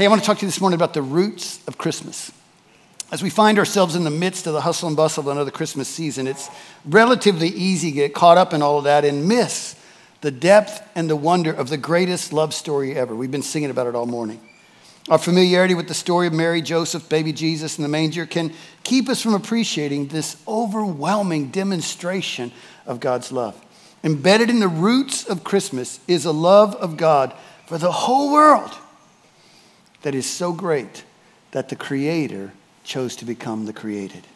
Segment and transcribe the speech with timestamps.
[0.00, 2.32] Hey, I want to talk to you this morning about the roots of Christmas.
[3.12, 5.88] As we find ourselves in the midst of the hustle and bustle of another Christmas
[5.88, 6.48] season, it's
[6.86, 9.76] relatively easy to get caught up in all of that and miss
[10.22, 13.14] the depth and the wonder of the greatest love story ever.
[13.14, 14.40] We've been singing about it all morning.
[15.10, 18.54] Our familiarity with the story of Mary, Joseph, baby Jesus, and the manger can
[18.84, 22.52] keep us from appreciating this overwhelming demonstration
[22.86, 23.62] of God's love.
[24.02, 27.34] Embedded in the roots of Christmas is a love of God
[27.66, 28.74] for the whole world
[30.02, 31.04] that is so great
[31.52, 32.52] that the Creator
[32.84, 34.26] chose to become the created.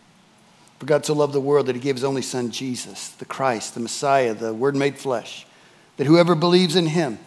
[0.79, 3.75] For God so loved the world that he gave his only Son, Jesus, the Christ,
[3.75, 5.47] the Messiah, the Word made flesh,
[5.97, 7.19] that whoever believes in him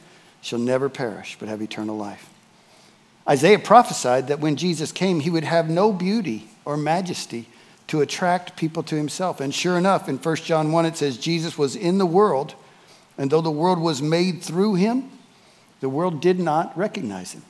[0.42, 2.30] shall never perish but have eternal life.
[3.28, 7.48] Isaiah prophesied that when Jesus came, he would have no beauty or majesty
[7.88, 9.40] to attract people to himself.
[9.40, 12.54] And sure enough, in 1 John 1, it says, Jesus was in the world,
[13.18, 15.10] and though the world was made through him,
[15.80, 17.44] the world did not recognize him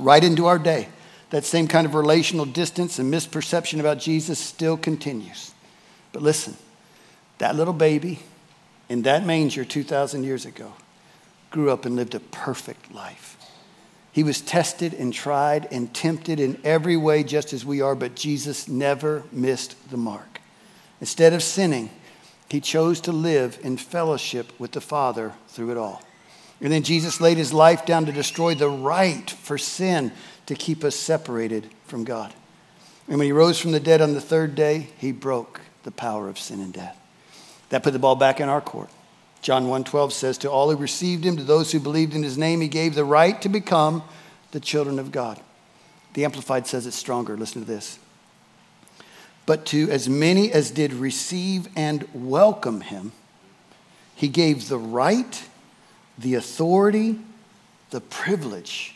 [0.00, 0.88] right into our day,
[1.30, 5.52] that same kind of relational distance and misperception about Jesus still continues.
[6.12, 6.56] But listen,
[7.38, 8.20] that little baby
[8.88, 10.72] in that manger 2,000 years ago
[11.50, 13.36] grew up and lived a perfect life.
[14.12, 18.16] He was tested and tried and tempted in every way, just as we are, but
[18.16, 20.40] Jesus never missed the mark.
[21.00, 21.90] Instead of sinning,
[22.48, 26.02] he chose to live in fellowship with the Father through it all.
[26.60, 30.12] And then Jesus laid his life down to destroy the right for sin
[30.46, 32.34] to keep us separated from God.
[33.08, 36.28] And when he rose from the dead on the third day, he broke the power
[36.28, 36.98] of sin and death.
[37.70, 38.90] That put the ball back in our court.
[39.42, 42.60] John 1:12 says to all who received him to those who believed in his name
[42.60, 44.02] he gave the right to become
[44.50, 45.40] the children of God.
[46.12, 47.36] The amplified says it's stronger.
[47.36, 47.98] Listen to this.
[49.46, 53.12] But to as many as did receive and welcome him
[54.14, 55.48] he gave the right
[56.20, 57.18] the authority,
[57.90, 58.94] the privilege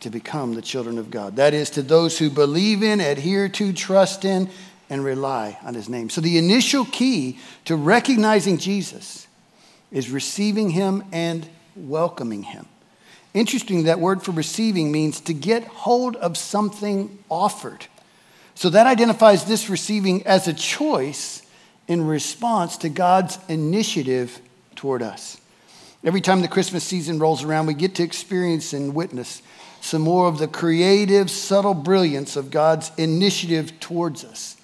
[0.00, 1.36] to become the children of God.
[1.36, 4.50] That is, to those who believe in, adhere to, trust in,
[4.90, 6.10] and rely on his name.
[6.10, 9.26] So, the initial key to recognizing Jesus
[9.90, 12.66] is receiving him and welcoming him.
[13.32, 17.86] Interesting, that word for receiving means to get hold of something offered.
[18.54, 21.42] So, that identifies this receiving as a choice
[21.86, 24.40] in response to God's initiative
[24.74, 25.40] toward us.
[26.04, 29.42] Every time the Christmas season rolls around, we get to experience and witness
[29.80, 34.56] some more of the creative, subtle brilliance of God's initiative towards us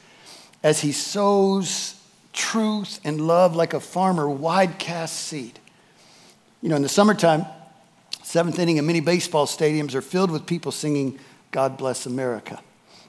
[0.63, 2.01] as He sows
[2.33, 5.59] truth and love like a farmer wide cast seed.
[6.63, 7.47] You know, in the summertime,
[8.23, 11.19] seventh inning and many baseball stadiums are filled with people singing
[11.51, 12.61] God Bless America.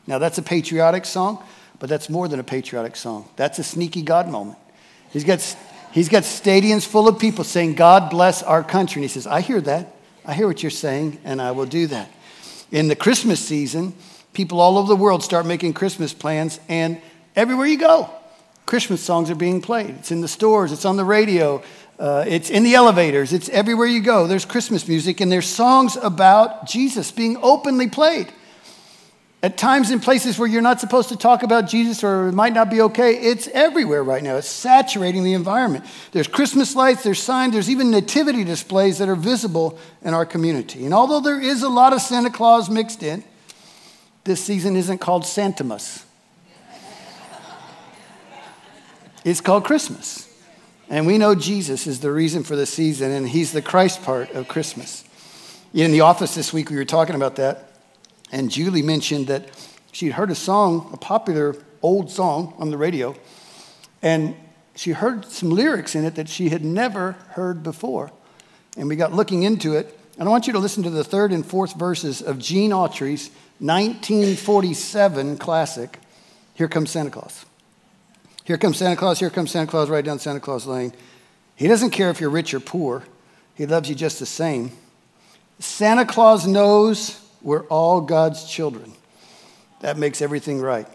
[0.08, 1.44] Now, that's a patriotic song,
[1.80, 3.28] but that's more than a patriotic song.
[3.36, 4.58] That's a sneaky God moment.
[5.12, 5.40] He's got
[5.92, 9.02] He's got stadiums full of people saying, God bless our country.
[9.02, 9.96] And he says, I hear that.
[10.26, 12.12] I hear what you're saying, and I will do that.
[12.72, 13.94] In the Christmas season,
[14.34, 17.02] people all over the world start making Christmas plans, and
[17.36, 18.10] everywhere you go,
[18.68, 19.90] Christmas songs are being played.
[19.90, 21.64] It's in the stores, it's on the radio,
[21.98, 24.28] uh, it's in the elevators, it's everywhere you go.
[24.28, 28.32] There's Christmas music, and there's songs about Jesus being openly played.
[29.42, 32.52] At times in places where you're not supposed to talk about Jesus or it might
[32.52, 34.36] not be okay, it's everywhere right now.
[34.36, 35.86] It's saturating the environment.
[36.12, 40.84] There's Christmas lights, there's signs, there's even nativity displays that are visible in our community.
[40.84, 43.24] And although there is a lot of Santa Claus mixed in,
[44.26, 46.06] this season isn't called Santamus.
[49.24, 50.26] It's called Christmas.
[50.90, 54.32] And we know Jesus is the reason for the season, and he's the Christ part
[54.32, 55.06] of Christmas.
[55.74, 57.69] In the office this week, we were talking about that.
[58.32, 59.50] And Julie mentioned that
[59.92, 63.16] she'd heard a song, a popular old song on the radio,
[64.02, 64.36] and
[64.76, 68.12] she heard some lyrics in it that she had never heard before.
[68.78, 69.98] And we got looking into it.
[70.18, 73.30] And I want you to listen to the third and fourth verses of Gene Autry's
[73.60, 76.00] 1947 classic,
[76.54, 77.46] Here Comes Santa Claus.
[78.50, 80.92] Here comes Santa Claus, here comes Santa Claus, right down Santa Claus Lane.
[81.56, 83.04] He doesn't care if you're rich or poor,
[83.54, 84.72] he loves you just the same.
[85.60, 88.94] Santa Claus knows we're all God's children.
[89.82, 90.88] That makes everything right.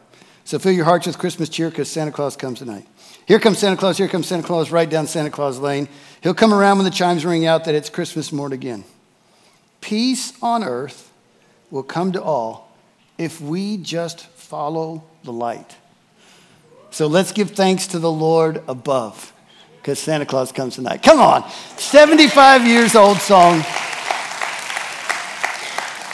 [0.45, 2.87] So fill your hearts with Christmas cheer because Santa Claus comes tonight.
[3.27, 5.89] Here comes Santa Claus, here comes Santa Claus, right down Santa Claus Lane.
[6.23, 8.85] He'll come around when the chimes ring out that it's Christmas morn again.
[9.81, 11.11] Peace on earth
[11.71, 12.77] will come to all
[13.17, 15.77] if we just follow the light.
[16.91, 19.33] So let's give thanks to the Lord above
[19.77, 21.03] because Santa Claus comes tonight.
[21.03, 23.65] Come on, 75 years old song.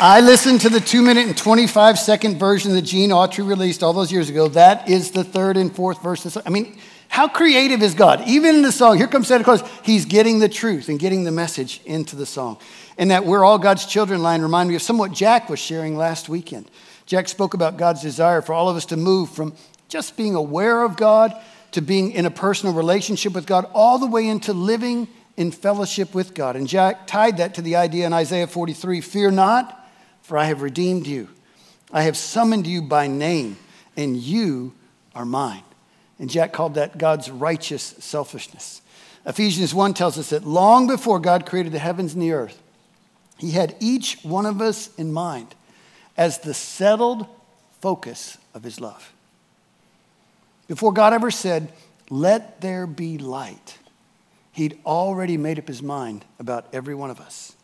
[0.02, 3.93] I listened to the two minute and 25 second version that Gene Autry released all
[3.93, 4.49] those years ago.
[4.49, 6.38] That is the third and fourth verses.
[6.47, 8.26] I mean, How creative is God?
[8.26, 11.31] Even in the song, Here Comes Santa Claus, he's getting the truth and getting the
[11.31, 12.56] message into the song.
[12.97, 16.31] And that we're all God's children line reminded me of somewhat Jack was sharing last
[16.31, 16.70] weekend.
[17.05, 19.55] Jack spoke about God's desire for all of us to move from
[19.88, 21.35] just being aware of God
[21.73, 26.14] to being in a personal relationship with God, all the way into living in fellowship
[26.14, 26.56] with God.
[26.56, 29.76] And Jack tied that to the idea in Isaiah 43 Fear not,
[30.31, 31.29] for I have redeemed you.
[31.93, 33.56] I have summoned you by name,
[33.97, 34.73] and you
[35.12, 35.65] are mine.
[36.21, 38.81] And Jack called that God's righteous selfishness.
[39.27, 42.62] Ephesians 1 tells us that long before God created the heavens and the earth,
[43.38, 45.53] he had each one of us in mind
[46.17, 47.26] as the settled
[47.81, 49.12] focus of his love.
[50.69, 51.73] Before God ever said,
[52.09, 53.79] Let there be light,
[54.53, 57.56] he'd already made up his mind about every one of us.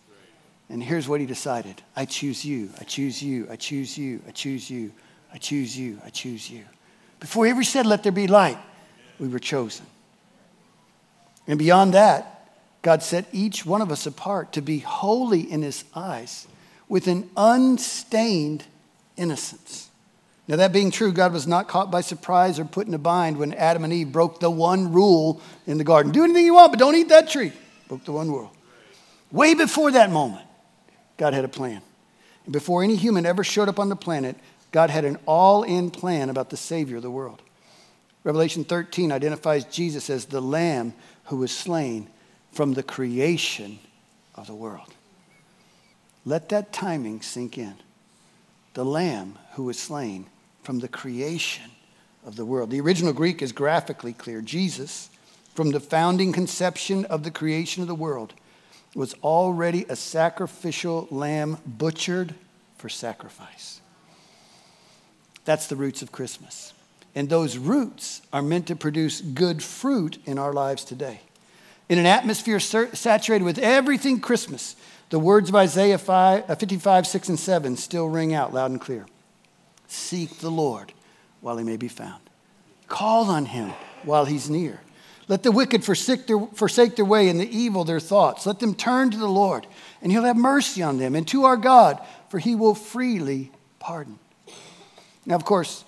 [0.69, 4.33] And here's what he decided I choose you, I choose you, I choose you, I
[4.33, 4.93] choose you,
[5.33, 6.65] I choose you, I choose you.
[7.21, 8.59] Before he ever said, Let there be light,
[9.19, 9.87] we were chosen.
[11.47, 12.51] And beyond that,
[12.83, 16.47] God set each one of us apart to be holy in his eyes
[16.89, 18.65] with an unstained
[19.17, 19.91] innocence.
[20.49, 23.37] Now, that being true, God was not caught by surprise or put in a bind
[23.37, 26.71] when Adam and Eve broke the one rule in the garden do anything you want,
[26.71, 27.53] but don't eat that tree.
[27.89, 28.53] Broke the one rule.
[29.33, 30.46] Way before that moment,
[31.17, 31.83] God had a plan.
[32.45, 34.37] And before any human ever showed up on the planet,
[34.73, 37.43] God had an all in plan about the Savior of the world.
[38.25, 40.95] Revelation 13 identifies Jesus as the Lamb
[41.27, 42.09] who was slain
[42.53, 43.79] from the creation
[44.35, 44.93] of the world.
[46.25, 47.75] Let that timing sink in.
[48.75, 50.27] The Lamb who was slain
[50.63, 51.71] from the creation
[52.27, 52.71] of the world.
[52.71, 54.41] The original Greek is graphically clear.
[54.43, 55.09] Jesus,
[55.55, 58.35] from the founding conception of the creation of the world,
[58.97, 62.35] was already a sacrificial lamb butchered
[62.79, 63.81] for sacrifice.
[65.45, 66.73] That's the roots of Christmas.
[67.15, 71.21] And those roots are meant to produce good fruit in our lives today.
[71.89, 74.77] In an atmosphere saturated with everything Christmas,
[75.11, 78.81] the words of Isaiah 5, uh, 55, 6, and 7 still ring out loud and
[78.81, 79.07] clear.
[79.87, 80.93] Seek the Lord
[81.43, 82.23] while he may be found.
[82.89, 83.73] Call on him
[84.05, 84.81] while he's near.
[85.29, 88.47] Let the wicked forsake their, forsake their way and the evil their thoughts.
[88.47, 89.67] Let them turn to the Lord,
[90.01, 93.51] and he'll have mercy on them, and to our God, for he will freely
[93.81, 94.19] pardon.
[95.25, 95.85] Now, of course,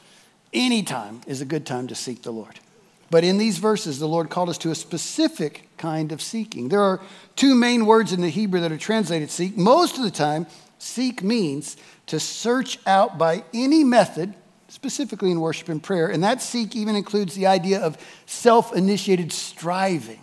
[0.53, 2.59] any time is a good time to seek the Lord.
[3.11, 6.69] But in these verses, the Lord called us to a specific kind of seeking.
[6.69, 7.01] There are
[7.37, 9.57] two main words in the Hebrew that are translated seek.
[9.57, 10.47] Most of the time,
[10.79, 11.77] seek means
[12.07, 14.35] to search out by any method,
[14.69, 16.09] specifically in worship and prayer.
[16.09, 20.21] And that seek even includes the idea of self initiated striving.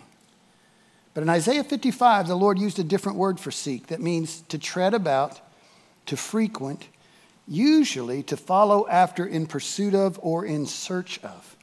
[1.14, 4.58] But in Isaiah 55, the Lord used a different word for seek that means to
[4.58, 5.40] tread about,
[6.06, 6.88] to frequent,
[7.48, 11.56] usually to follow after in pursuit of or in search of.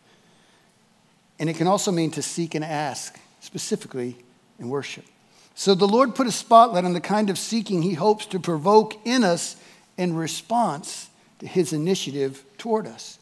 [1.40, 4.18] And it can also mean to seek and ask, specifically
[4.60, 5.06] in worship.
[5.56, 8.96] So the Lord put a spotlight on the kind of seeking he hopes to provoke
[9.06, 9.56] in us
[9.98, 11.10] in response
[11.42, 13.20] his initiative toward us.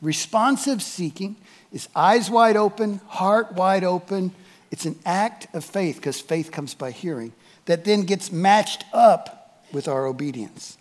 [0.00, 1.36] Responsive seeking
[1.72, 4.32] is eyes wide open, heart wide open.
[4.70, 7.32] It's an act of faith because faith comes by hearing
[7.66, 10.76] that then gets matched up with our obedience.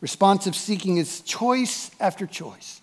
[0.00, 2.80] Responsive seeking is choice after choice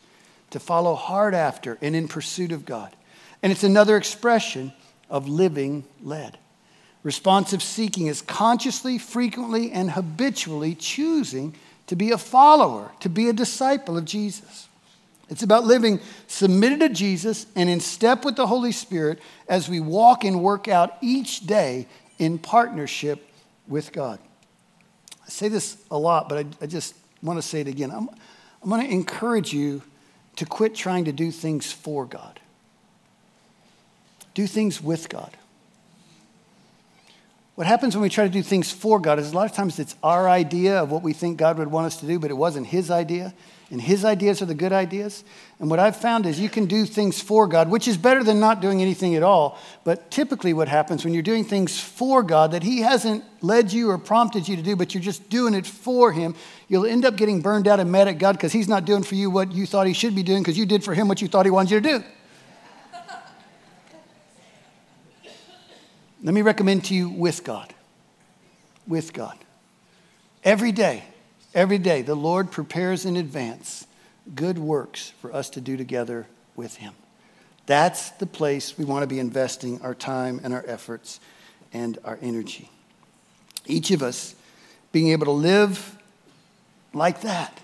[0.52, 2.94] to follow hard after and in pursuit of God.
[3.42, 4.74] And it's another expression
[5.10, 6.38] of living led.
[7.04, 11.56] Responsive seeking is consciously, frequently, and habitually choosing
[11.88, 14.68] to be a follower, to be a disciple of Jesus.
[15.30, 19.80] It's about living submitted to Jesus and in step with the Holy Spirit as we
[19.80, 21.88] walk and work out each day
[22.20, 23.28] in partnership
[23.68, 24.20] with God.
[25.26, 27.90] I say this a lot, but I, I just want to say it again.
[27.92, 28.10] I'm,
[28.62, 29.82] I'm going to encourage you
[30.36, 32.40] to quit trying to do things for God
[34.36, 35.36] do things with God.
[37.56, 39.80] What happens when we try to do things for God is a lot of times
[39.80, 42.36] it's our idea of what we think God would want us to do, but it
[42.36, 43.34] wasn't His idea.
[43.72, 45.24] And His ideas are the good ideas.
[45.60, 48.42] And what I've found is you can do things for God, which is better than
[48.42, 49.58] not doing anything at all.
[49.86, 53.90] But typically, what happens when you're doing things for God that He hasn't led you
[53.90, 56.36] or prompted you to do, but you're just doing it for Him,
[56.68, 59.16] you'll end up getting burned out and mad at God because He's not doing for
[59.16, 61.30] you what you thought He should be doing because you did for Him what you
[61.30, 62.06] thought He wanted you to do.
[66.26, 67.72] Let me recommend to you with God.
[68.88, 69.38] With God.
[70.44, 71.04] Every day,
[71.54, 73.86] every day, the Lord prepares in advance
[74.34, 76.96] good works for us to do together with Him.
[77.68, 81.20] That's the place we want to be investing our time and our efforts
[81.72, 82.72] and our energy.
[83.68, 84.34] Each of us
[84.92, 85.96] being able to live
[86.92, 87.62] like that.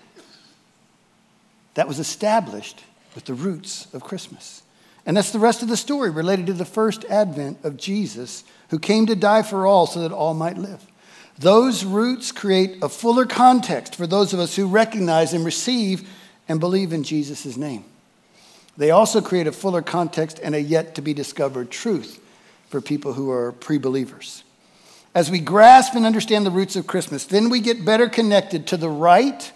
[1.74, 2.84] That was established
[3.16, 4.62] with the roots of Christmas.
[5.04, 8.78] And that's the rest of the story related to the first advent of Jesus, who
[8.78, 10.86] came to die for all so that all might live.
[11.38, 16.08] Those roots create a fuller context for those of us who recognize and receive
[16.48, 17.84] and believe in Jesus' name.
[18.76, 22.20] They also create a fuller context and a yet to be discovered truth
[22.68, 24.44] for people who are pre believers.
[25.14, 28.78] As we grasp and understand the roots of Christmas, then we get better connected to
[28.78, 29.52] the right,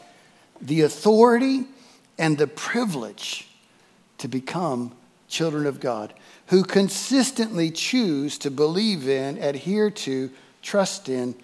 [0.60, 1.64] the authority,
[2.18, 3.48] and the privilege
[4.18, 4.92] to become
[5.28, 6.14] children of God
[6.46, 10.30] who consistently choose to believe in, adhere to,
[10.62, 11.34] trust in,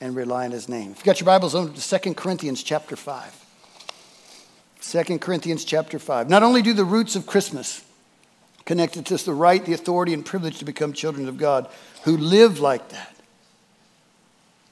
[0.00, 0.90] and rely on his name.
[0.90, 3.38] If you've got your Bibles, open to 2 Corinthians chapter 5.
[4.80, 6.28] 2 Corinthians chapter 5.
[6.28, 7.84] Not only do the roots of Christmas
[8.64, 11.68] connected to us the right, the authority, and privilege to become children of God
[12.04, 13.14] who live like that,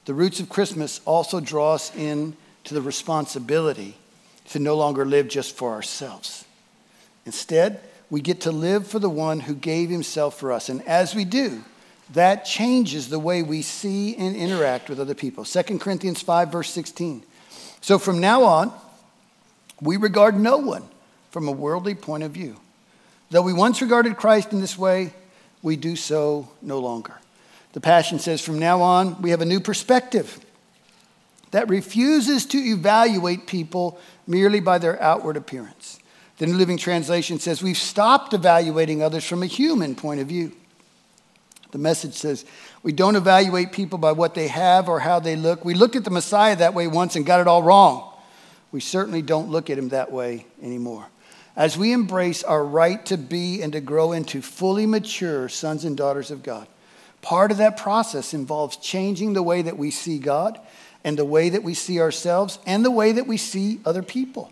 [0.05, 2.35] the roots of Christmas also draw us in
[2.65, 3.95] to the responsibility
[4.49, 6.45] to no longer live just for ourselves.
[7.25, 7.79] Instead,
[8.11, 10.69] we get to live for the one who gave himself for us.
[10.69, 11.63] And as we do,
[12.13, 15.45] that changes the way we see and interact with other people.
[15.45, 17.23] 2 Corinthians 5, verse 16.
[17.79, 18.73] So from now on,
[19.81, 20.83] we regard no one
[21.31, 22.57] from a worldly point of view.
[23.29, 25.13] Though we once regarded Christ in this way,
[25.61, 27.17] we do so no longer.
[27.71, 30.37] The Passion says, from now on, we have a new perspective
[31.51, 36.00] that refuses to evaluate people merely by their outward appearance.
[36.41, 40.51] The New Living Translation says, We've stopped evaluating others from a human point of view.
[41.69, 42.45] The message says,
[42.81, 45.63] We don't evaluate people by what they have or how they look.
[45.63, 48.11] We looked at the Messiah that way once and got it all wrong.
[48.71, 51.05] We certainly don't look at him that way anymore.
[51.55, 55.95] As we embrace our right to be and to grow into fully mature sons and
[55.95, 56.67] daughters of God,
[57.21, 60.59] part of that process involves changing the way that we see God
[61.03, 64.51] and the way that we see ourselves and the way that we see other people.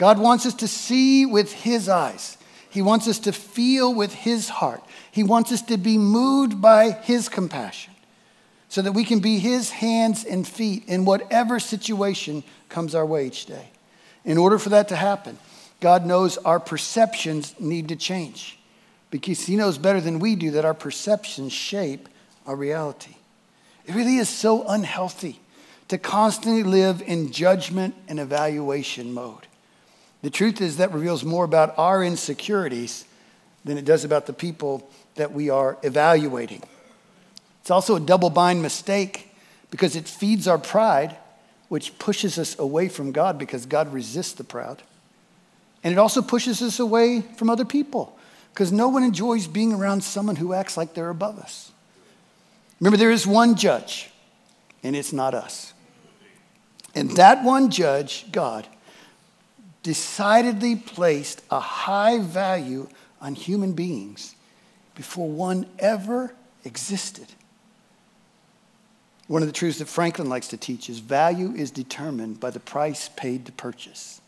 [0.00, 2.38] God wants us to see with His eyes.
[2.70, 4.82] He wants us to feel with His heart.
[5.12, 7.92] He wants us to be moved by His compassion
[8.70, 13.26] so that we can be His hands and feet in whatever situation comes our way
[13.26, 13.68] each day.
[14.24, 15.36] In order for that to happen,
[15.80, 18.58] God knows our perceptions need to change
[19.10, 22.08] because He knows better than we do that our perceptions shape
[22.46, 23.16] our reality.
[23.84, 25.40] It really is so unhealthy
[25.88, 29.46] to constantly live in judgment and evaluation mode.
[30.22, 33.04] The truth is that reveals more about our insecurities
[33.64, 36.62] than it does about the people that we are evaluating.
[37.62, 39.34] It's also a double bind mistake
[39.70, 41.16] because it feeds our pride,
[41.68, 44.82] which pushes us away from God because God resists the proud.
[45.82, 48.18] And it also pushes us away from other people
[48.52, 51.70] because no one enjoys being around someone who acts like they're above us.
[52.80, 54.10] Remember, there is one judge,
[54.82, 55.72] and it's not us.
[56.94, 58.66] And that one judge, God,
[59.82, 62.88] decidedly placed a high value
[63.20, 64.34] on human beings
[64.94, 66.34] before one ever
[66.64, 67.26] existed.
[69.26, 72.60] One of the truths that Franklin likes to teach is value is determined by the
[72.60, 74.20] price paid to purchase.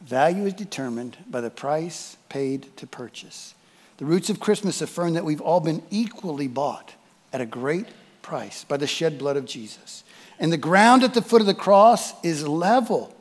[0.00, 3.54] Value is determined by the price paid to purchase.
[3.98, 6.94] The roots of Christmas affirm that we've all been equally bought
[7.32, 7.86] at a great
[8.22, 10.04] price by the shed blood of Jesus.
[10.38, 13.14] And the ground at the foot of the cross is level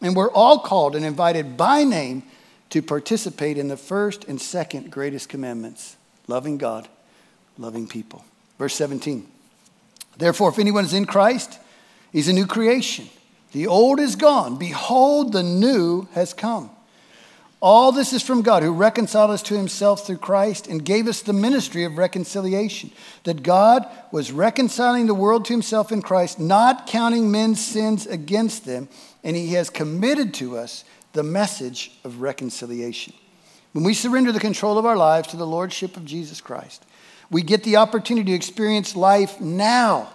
[0.00, 2.22] and we're all called and invited by name
[2.70, 6.88] to participate in the first and second greatest commandments loving God,
[7.58, 8.24] loving people.
[8.58, 9.26] Verse 17.
[10.16, 11.58] Therefore, if anyone is in Christ,
[12.10, 13.08] he's a new creation.
[13.52, 14.58] The old is gone.
[14.58, 16.70] Behold, the new has come.
[17.68, 21.20] All this is from God, who reconciled us to himself through Christ and gave us
[21.20, 22.92] the ministry of reconciliation.
[23.24, 28.66] That God was reconciling the world to himself in Christ, not counting men's sins against
[28.66, 28.88] them,
[29.24, 33.14] and he has committed to us the message of reconciliation.
[33.72, 36.86] When we surrender the control of our lives to the Lordship of Jesus Christ,
[37.32, 40.12] we get the opportunity to experience life now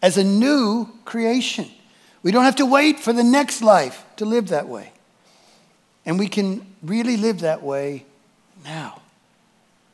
[0.00, 1.70] as a new creation.
[2.22, 4.94] We don't have to wait for the next life to live that way.
[6.06, 8.06] And we can really live that way
[8.64, 9.02] now.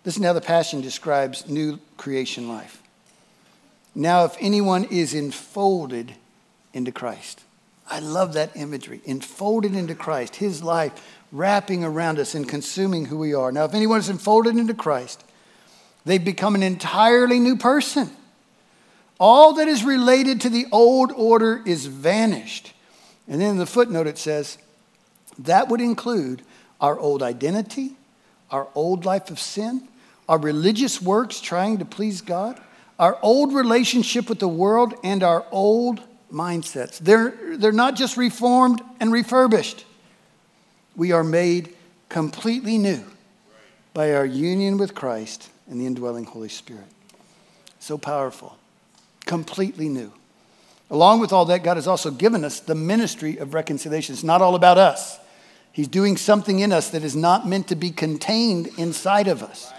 [0.04, 2.83] Listen how the Passion describes new creation life.
[3.95, 6.14] Now, if anyone is enfolded
[6.73, 7.40] into Christ,
[7.88, 9.00] I love that imagery.
[9.04, 10.92] Enfolded into Christ, his life
[11.31, 13.52] wrapping around us and consuming who we are.
[13.52, 15.25] Now, if anyone is enfolded into Christ,
[16.04, 18.11] they've become an entirely new person.
[19.21, 22.73] All that is related to the old order is vanished.
[23.28, 24.59] And then in the footnote it says,
[25.38, 26.42] that would include
[26.80, 27.92] our old identity,
[28.50, 29.88] our old life of sin,
[30.28, 32.60] our religious works trying to please God,
[32.98, 36.00] our old relationship with the world, and our old
[36.32, 36.98] mindsets.
[36.98, 39.84] They're, they're not just reformed and refurbished,
[40.96, 41.74] we are made
[42.08, 43.02] completely new
[43.94, 46.84] by our union with Christ and the indwelling Holy Spirit.
[47.80, 48.56] So powerful,
[49.26, 50.12] completely new.
[50.90, 54.12] Along with all that, God has also given us the ministry of reconciliation.
[54.12, 55.18] It's not all about us.
[55.73, 59.73] He's doing something in us that is not meant to be contained inside of us.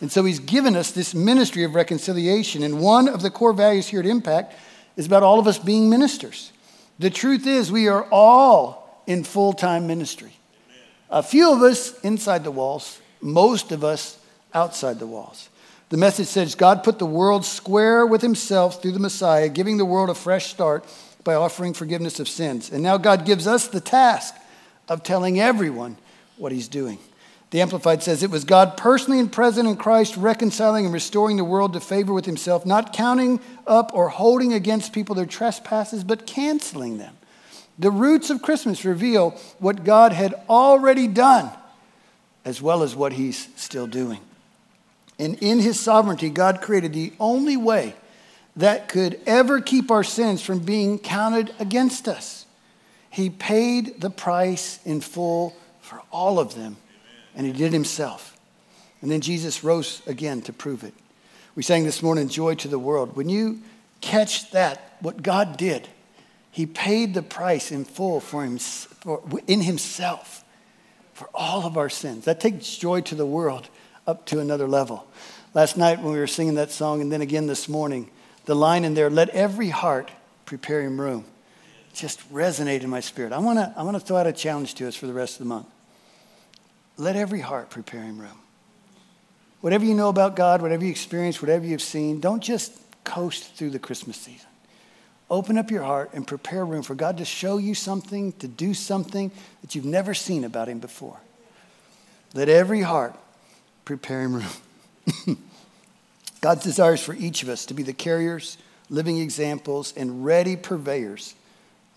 [0.00, 2.62] And so he's given us this ministry of reconciliation.
[2.62, 4.54] And one of the core values here at Impact
[4.96, 6.52] is about all of us being ministers.
[6.98, 10.32] The truth is, we are all in full time ministry.
[11.10, 14.18] A few of us inside the walls, most of us
[14.52, 15.48] outside the walls.
[15.88, 19.86] The message says God put the world square with himself through the Messiah, giving the
[19.86, 20.84] world a fresh start
[21.24, 22.70] by offering forgiveness of sins.
[22.70, 24.34] And now God gives us the task
[24.88, 25.96] of telling everyone
[26.36, 26.98] what he's doing.
[27.50, 31.44] The Amplified says it was God personally and present in Christ, reconciling and restoring the
[31.44, 36.26] world to favor with himself, not counting up or holding against people their trespasses, but
[36.26, 37.16] canceling them.
[37.78, 41.50] The roots of Christmas reveal what God had already done,
[42.44, 44.20] as well as what he's still doing.
[45.18, 47.94] And in his sovereignty, God created the only way
[48.56, 52.37] that could ever keep our sins from being counted against us.
[53.10, 56.76] He paid the price in full for all of them
[57.34, 58.36] and he did himself.
[59.00, 60.94] And then Jesus rose again to prove it.
[61.54, 63.16] We sang this morning, Joy to the World.
[63.16, 63.62] When you
[64.00, 65.88] catch that, what God did,
[66.50, 70.44] he paid the price in full for him, for, in himself
[71.14, 72.24] for all of our sins.
[72.24, 73.68] That takes joy to the world
[74.06, 75.06] up to another level.
[75.54, 78.10] Last night when we were singing that song, and then again this morning,
[78.44, 80.10] the line in there, let every heart
[80.46, 81.24] prepare him room,
[81.92, 83.32] just resonated in my spirit.
[83.32, 85.38] I want to I wanna throw out a challenge to us for the rest of
[85.40, 85.66] the month.
[86.96, 88.40] Let every heart prepare him room.
[89.60, 92.72] Whatever you know about God, whatever you experience, whatever you've seen, don't just
[93.04, 94.46] coast through the Christmas season.
[95.30, 98.72] Open up your heart and prepare room for God to show you something, to do
[98.72, 99.30] something
[99.60, 101.18] that you've never seen about him before.
[102.34, 103.14] Let every heart
[103.84, 105.38] prepare him room.
[106.40, 108.58] God's desires for each of us to be the carriers,
[108.90, 111.34] living examples, and ready purveyors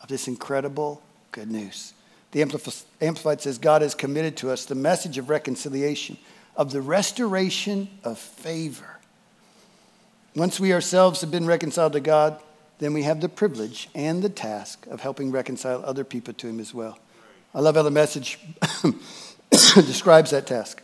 [0.01, 1.93] of this incredible good news.
[2.31, 2.41] The
[3.01, 6.17] Amplified says God has committed to us the message of reconciliation,
[6.55, 8.99] of the restoration of favor.
[10.35, 12.39] Once we ourselves have been reconciled to God,
[12.79, 16.59] then we have the privilege and the task of helping reconcile other people to Him
[16.59, 16.97] as well.
[17.53, 18.39] I love how the message
[19.49, 20.81] describes that task.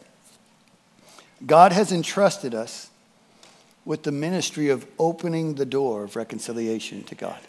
[1.46, 2.90] God has entrusted us
[3.86, 7.40] with the ministry of opening the door of reconciliation to God.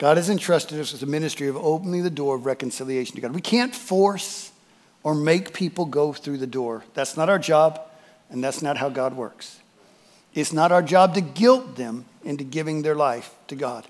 [0.00, 3.34] God has entrusted us with the ministry of opening the door of reconciliation to God.
[3.34, 4.50] We can't force
[5.02, 6.84] or make people go through the door.
[6.94, 7.78] That's not our job,
[8.30, 9.60] and that's not how God works.
[10.32, 13.86] It's not our job to guilt them into giving their life to God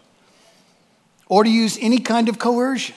[1.29, 2.96] or to use any kind of coercion.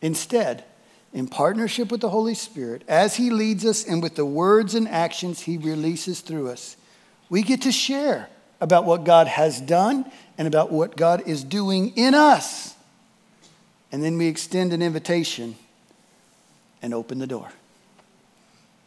[0.00, 0.64] Instead,
[1.12, 4.88] in partnership with the Holy Spirit, as He leads us and with the words and
[4.88, 6.76] actions He releases through us,
[7.30, 8.28] we get to share
[8.62, 12.76] about what God has done and about what God is doing in us.
[13.90, 15.56] And then we extend an invitation
[16.80, 17.50] and open the door.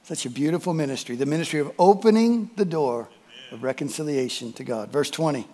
[0.04, 3.10] Such a beautiful ministry, the ministry of opening the door
[3.52, 4.92] of reconciliation to God.
[4.92, 5.46] Verse 20.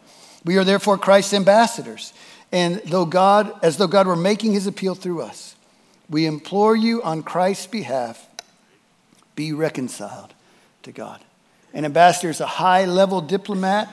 [0.45, 2.13] We are therefore Christ's ambassadors,
[2.51, 5.55] and though God, as though God were making his appeal through us,
[6.09, 8.27] we implore you on Christ's behalf,
[9.35, 10.33] be reconciled
[10.83, 11.21] to God.
[11.73, 13.89] An ambassador is a high level diplomat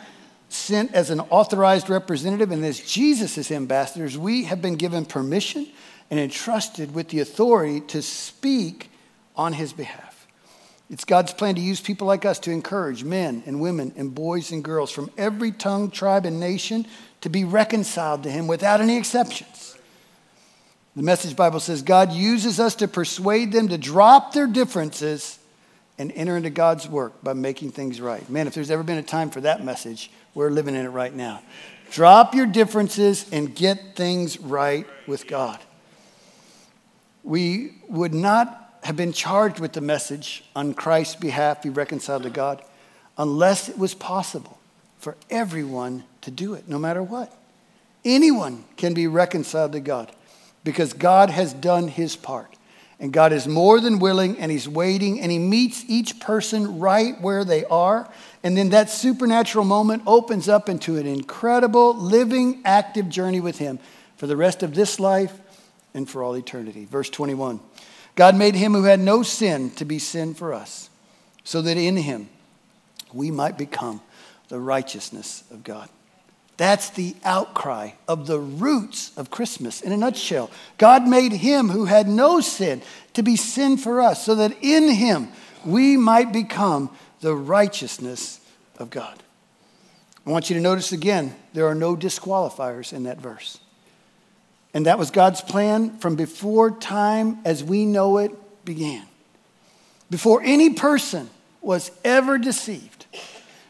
[0.49, 5.67] sent as an authorized representative, and as Jesus' ambassadors, we have been given permission
[6.11, 8.91] and entrusted with the authority to speak
[9.37, 10.27] on his behalf.
[10.91, 14.53] It's God's plan to use people like us to encourage men and women and boys
[14.53, 16.87] and girls from every tongue, tribe, and nation
[17.21, 19.77] to be reconciled to him without any exceptions.
[20.97, 25.39] The Message Bible says God uses us to persuade them to drop their differences
[25.99, 28.29] and enter into God's work by making things right.
[28.31, 31.15] Man, if there's ever been a time for that message, we're living in it right
[31.15, 31.43] now.
[31.91, 35.59] Drop your differences and get things right with God.
[37.25, 42.31] We would not have been charged with the message on Christ's behalf, be reconciled to
[42.31, 42.63] God,
[43.17, 44.59] unless it was possible
[44.99, 47.35] for everyone to do it, no matter what.
[48.05, 50.13] Anyone can be reconciled to God
[50.65, 52.55] because God has done his part.
[53.01, 57.21] And God is more than willing and He's waiting and He meets each person right
[57.21, 58.11] where they are.
[58.43, 63.79] And then that supernatural moment opens up into an incredible, living, active journey with Him
[64.17, 65.39] for the rest of this life
[65.95, 66.85] and for all eternity.
[66.85, 67.61] Verse 21
[68.15, 70.91] God made Him who had no sin to be sin for us,
[71.45, 72.29] so that in Him
[73.13, 74.01] we might become
[74.49, 75.89] the righteousness of God.
[76.59, 80.51] That's the outcry of the roots of Christmas in a nutshell.
[80.77, 82.83] God made him who had no sin
[83.15, 85.29] to be sin for us, so that in him
[85.65, 88.41] we might become the righteousness
[88.79, 89.23] of God.
[90.27, 93.59] I want you to notice again, there are no disqualifiers in that verse.
[94.75, 98.33] And that was God's plan from before time as we know it
[98.65, 99.07] began.
[100.11, 101.31] Before any person
[101.63, 103.07] was ever deceived,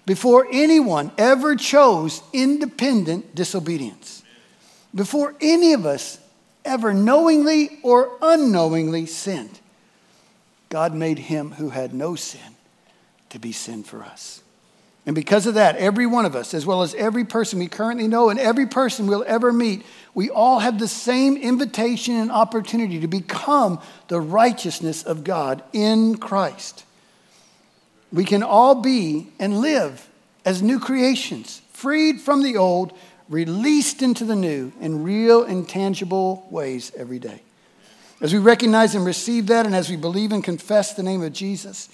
[0.05, 4.23] before anyone ever chose independent disobedience,
[4.95, 6.19] before any of us
[6.65, 9.61] ever knowingly or unknowingly sinned,
[10.69, 12.58] God made him who had no sin
[13.31, 14.43] to be sin for us.
[15.07, 18.07] And because of that, every one of us, as well as every person we currently
[18.07, 23.01] know and every person we'll ever meet, we all have the same invitation and opportunity
[23.01, 26.85] to become the righteousness of God in Christ.
[28.13, 30.09] We can all be and live
[30.45, 32.93] as new creations, freed from the old,
[33.29, 37.43] released into the new in real and tangible ways every day.
[38.21, 41.33] As we recognize and receive that, and as we believe and confess the name of
[41.33, 41.89] Jesus,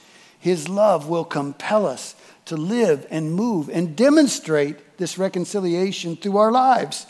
[0.44, 6.52] His love will compel us to live and move and demonstrate this reconciliation through our
[6.52, 7.06] lives.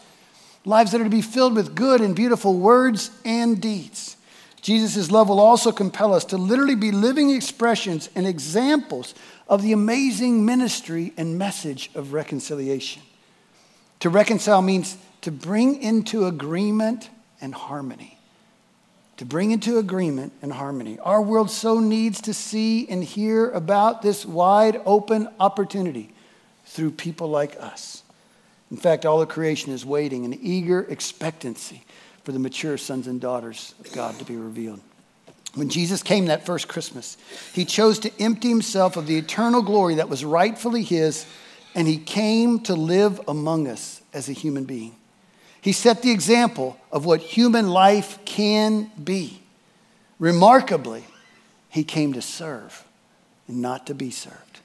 [0.65, 4.17] Lives that are to be filled with good and beautiful words and deeds.
[4.63, 9.17] Jesus' love will also compel us to literally be living expressions and examples
[9.49, 13.03] of the amazing ministry and message of reconciliation.
[13.99, 18.14] To reconcile means to bring into agreement and harmony.
[19.19, 20.99] To bring into agreement and harmony.
[20.99, 26.13] Our world so needs to see and hear about this wide open opportunity
[26.67, 28.03] through people like us.
[28.71, 31.85] In fact, all of creation is waiting in eager expectancy
[32.25, 34.81] for the mature sons and daughters of God to be revealed.
[35.55, 37.17] When Jesus came that first Christmas,
[37.53, 41.27] he chose to empty himself of the eternal glory that was rightfully his,
[41.77, 44.97] and he came to live among us as a human being.
[45.65, 49.41] He set the example of what human life can be.
[50.19, 51.05] Remarkably,
[51.71, 52.85] he came to serve
[53.49, 54.61] and not to be served.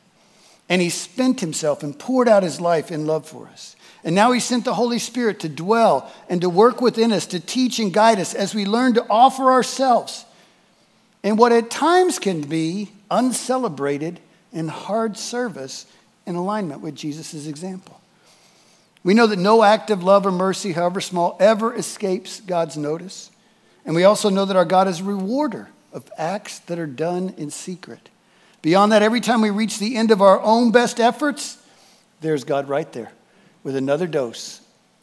[0.68, 3.78] And he spent himself and poured out his life in love for us.
[4.04, 7.40] And now he sent the Holy Spirit to dwell and to work within us, to
[7.40, 10.26] teach and guide us as we learn to offer ourselves
[11.24, 14.20] in what at times can be uncelebrated
[14.52, 15.86] and hard service
[16.26, 17.99] in alignment with Jesus' example.
[19.04, 23.32] We know that no act of love or mercy, however small, ever escapes God's notice.
[23.86, 27.34] And we also know that our God is a rewarder of acts that are done
[27.38, 28.10] in secret.
[28.62, 31.58] Beyond that, every time we reach the end of our own best efforts,
[32.22, 33.12] there's God right there
[33.64, 34.62] with another dose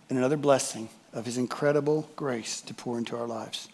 [0.09, 3.69] and another blessing of his incredible grace to pour into our lives.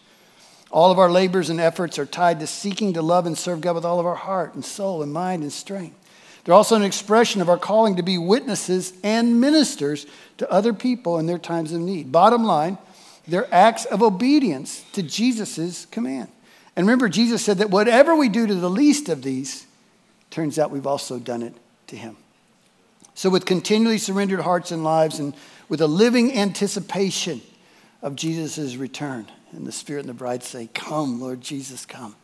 [0.71, 3.75] All of our labors and efforts are tied to seeking to love and serve God
[3.75, 5.99] with all of our heart and soul and mind and strength.
[6.43, 10.05] They're also an expression of our calling to be witnesses and ministers
[10.37, 12.11] to other people in their times of need.
[12.11, 12.77] Bottom line,
[13.27, 16.29] they're acts of obedience to Jesus' command.
[16.75, 19.65] And remember, Jesus said that whatever we do to the least of these,
[20.31, 21.53] turns out we've also done it
[21.87, 22.17] to him.
[23.15, 25.35] So, with continually surrendered hearts and lives, and
[25.69, 27.41] with a living anticipation
[28.01, 32.15] of Jesus' return, and the Spirit and the bride say, Come, Lord Jesus, come.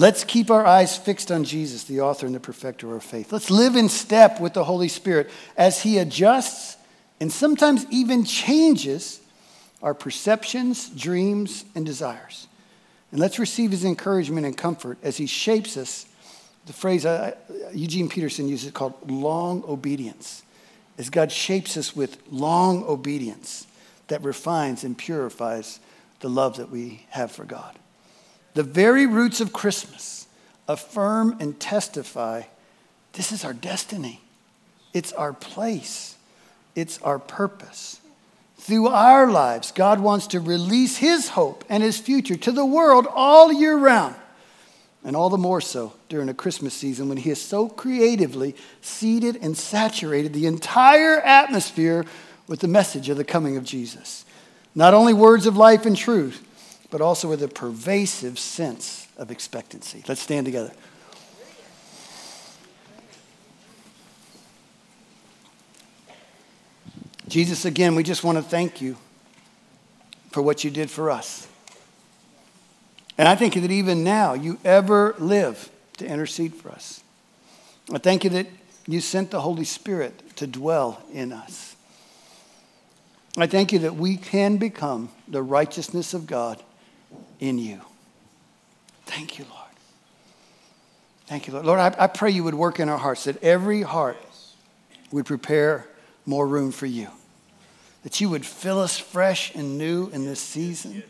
[0.00, 3.34] Let's keep our eyes fixed on Jesus, the author and the perfecter of our faith.
[3.34, 6.78] Let's live in step with the Holy Spirit as He adjusts
[7.20, 9.20] and sometimes even changes
[9.82, 12.46] our perceptions, dreams, and desires.
[13.10, 16.06] And let's receive His encouragement and comfort as He shapes us
[16.64, 17.34] the phrase uh,
[17.74, 20.42] Eugene Peterson uses called long obedience.
[20.96, 23.66] As God shapes us with long obedience
[24.08, 25.78] that refines and purifies
[26.20, 27.78] the love that we have for God.
[28.54, 30.26] The very roots of Christmas
[30.68, 32.42] affirm and testify
[33.12, 34.20] this is our destiny,
[34.94, 36.16] it's our place,
[36.76, 38.00] it's our purpose.
[38.58, 43.06] Through our lives, God wants to release His hope and His future to the world
[43.10, 44.14] all year round
[45.04, 49.36] and all the more so during a Christmas season when he has so creatively seeded
[49.36, 52.04] and saturated the entire atmosphere
[52.46, 54.24] with the message of the coming of Jesus.
[54.74, 56.46] Not only words of life and truth,
[56.90, 60.02] but also with a pervasive sense of expectancy.
[60.08, 60.72] Let's stand together.
[67.28, 68.96] Jesus, again, we just want to thank you
[70.32, 71.46] for what you did for us.
[73.16, 77.02] And I think that even now, you ever live to intercede for us.
[77.92, 78.48] I thank you that
[78.86, 81.76] you sent the Holy Spirit to dwell in us.
[83.36, 86.60] I thank you that we can become the righteousness of God
[87.40, 87.80] in you.
[89.06, 89.56] Thank you, Lord.
[91.26, 91.66] Thank you, Lord.
[91.66, 94.16] Lord, I, I pray you would work in our hearts, that every heart
[95.10, 95.86] would prepare
[96.26, 97.08] more room for you,
[98.04, 101.02] that you would fill us fresh and new in this season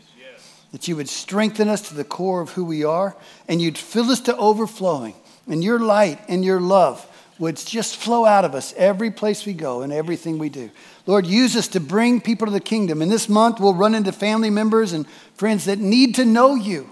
[0.71, 3.15] that you would strengthen us to the core of who we are,
[3.47, 5.13] and you'd fill us to overflowing
[5.47, 7.05] and your light and your love
[7.41, 10.69] would just flow out of us every place we go and everything we do.
[11.07, 13.01] Lord, use us to bring people to the kingdom.
[13.01, 16.87] And this month, we'll run into family members and friends that need to know you.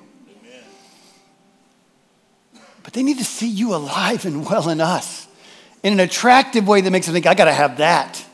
[2.82, 5.28] But they need to see you alive and well in us
[5.84, 8.26] in an attractive way that makes them think, I got to have that.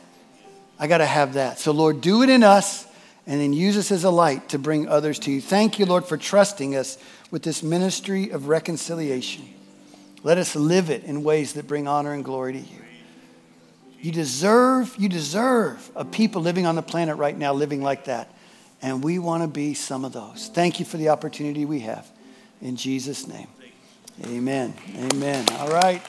[0.78, 1.58] I got to have that.
[1.58, 2.86] So, Lord, do it in us
[3.26, 5.42] and then use us as a light to bring others to you.
[5.42, 6.96] Thank you, Lord, for trusting us
[7.30, 9.50] with this ministry of reconciliation.
[10.26, 12.82] Let us live it in ways that bring honor and glory to you.
[14.00, 18.28] You deserve, you deserve a people living on the planet right now living like that.
[18.82, 20.50] And we want to be some of those.
[20.52, 22.10] Thank you for the opportunity we have.
[22.60, 23.46] In Jesus' name.
[24.24, 24.74] Amen.
[24.96, 25.46] Amen.
[25.60, 26.02] All right.